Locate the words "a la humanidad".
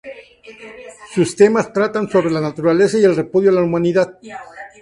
3.51-4.17